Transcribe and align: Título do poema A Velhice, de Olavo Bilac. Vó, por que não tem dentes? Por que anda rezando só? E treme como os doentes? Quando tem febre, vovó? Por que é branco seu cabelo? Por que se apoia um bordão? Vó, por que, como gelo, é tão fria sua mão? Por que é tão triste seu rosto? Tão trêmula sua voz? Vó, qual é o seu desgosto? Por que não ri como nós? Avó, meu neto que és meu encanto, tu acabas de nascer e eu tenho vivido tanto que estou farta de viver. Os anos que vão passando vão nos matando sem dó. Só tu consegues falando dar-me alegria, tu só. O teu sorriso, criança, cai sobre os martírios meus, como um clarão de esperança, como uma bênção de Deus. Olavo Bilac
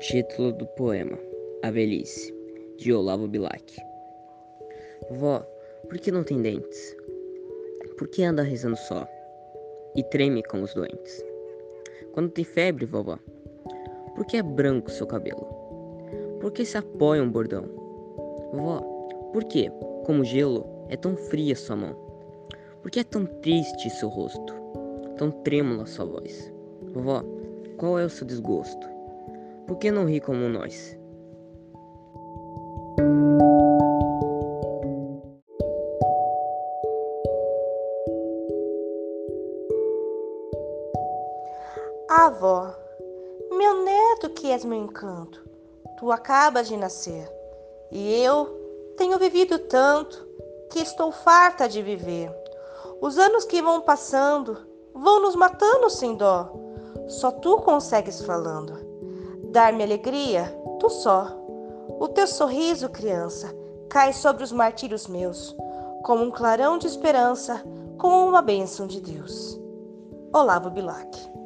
Título 0.00 0.52
do 0.52 0.66
poema 0.66 1.18
A 1.62 1.70
Velhice, 1.70 2.30
de 2.76 2.92
Olavo 2.92 3.26
Bilac. 3.26 3.76
Vó, 5.10 5.40
por 5.88 5.96
que 5.96 6.12
não 6.12 6.22
tem 6.22 6.42
dentes? 6.42 6.94
Por 7.96 8.06
que 8.08 8.22
anda 8.22 8.42
rezando 8.42 8.76
só? 8.76 9.08
E 9.94 10.02
treme 10.04 10.42
como 10.42 10.64
os 10.64 10.74
doentes? 10.74 11.24
Quando 12.12 12.30
tem 12.30 12.44
febre, 12.44 12.84
vovó? 12.84 13.18
Por 14.14 14.26
que 14.26 14.36
é 14.36 14.42
branco 14.42 14.90
seu 14.90 15.06
cabelo? 15.06 15.46
Por 16.42 16.52
que 16.52 16.66
se 16.66 16.76
apoia 16.76 17.22
um 17.22 17.30
bordão? 17.30 17.64
Vó, 18.52 18.80
por 19.32 19.44
que, 19.44 19.70
como 20.04 20.24
gelo, 20.24 20.66
é 20.90 20.96
tão 20.98 21.16
fria 21.16 21.56
sua 21.56 21.76
mão? 21.76 21.96
Por 22.82 22.90
que 22.90 23.00
é 23.00 23.04
tão 23.04 23.24
triste 23.24 23.88
seu 23.88 24.10
rosto? 24.10 24.54
Tão 25.16 25.30
trêmula 25.30 25.86
sua 25.86 26.04
voz? 26.04 26.52
Vó, 26.92 27.24
qual 27.78 27.98
é 27.98 28.04
o 28.04 28.10
seu 28.10 28.26
desgosto? 28.26 28.95
Por 29.66 29.78
que 29.78 29.90
não 29.90 30.04
ri 30.04 30.20
como 30.20 30.48
nós? 30.48 30.96
Avó, 42.08 42.72
meu 43.50 43.82
neto 43.82 44.30
que 44.30 44.52
és 44.52 44.64
meu 44.64 44.78
encanto, 44.78 45.44
tu 45.98 46.12
acabas 46.12 46.68
de 46.68 46.76
nascer 46.76 47.28
e 47.90 48.14
eu 48.22 48.46
tenho 48.96 49.18
vivido 49.18 49.58
tanto 49.58 50.26
que 50.70 50.78
estou 50.78 51.10
farta 51.10 51.68
de 51.68 51.82
viver. 51.82 52.32
Os 53.00 53.18
anos 53.18 53.44
que 53.44 53.60
vão 53.60 53.80
passando 53.80 54.56
vão 54.94 55.20
nos 55.20 55.34
matando 55.34 55.90
sem 55.90 56.16
dó. 56.16 56.52
Só 57.08 57.30
tu 57.30 57.58
consegues 57.58 58.22
falando 58.22 58.85
dar-me 59.50 59.82
alegria, 59.82 60.44
tu 60.78 60.88
só. 60.88 61.28
O 61.98 62.08
teu 62.08 62.26
sorriso, 62.26 62.88
criança, 62.88 63.54
cai 63.88 64.12
sobre 64.12 64.44
os 64.44 64.52
martírios 64.52 65.06
meus, 65.06 65.56
como 66.02 66.24
um 66.24 66.30
clarão 66.30 66.78
de 66.78 66.86
esperança, 66.86 67.64
como 67.98 68.26
uma 68.26 68.42
bênção 68.42 68.86
de 68.86 69.00
Deus. 69.00 69.58
Olavo 70.32 70.70
Bilac 70.70 71.36